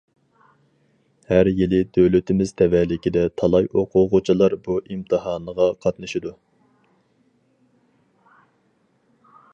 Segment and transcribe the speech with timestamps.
[1.31, 6.35] ھەر يىلى دۆلىتىمىز تەۋەلىكىدە تالاي ئوقۇغۇچىلار بۇ ئىمتىھانغا قاتنىشىدۇ.